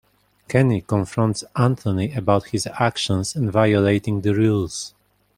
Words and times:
Kenny 0.47 0.81
confronts 0.81 1.43
Anthony 1.55 2.11
about 2.15 2.47
his 2.47 2.67
actions 2.79 3.35
and 3.35 3.51
violating 3.51 4.21
the 4.21 4.33
rules. 4.33 4.95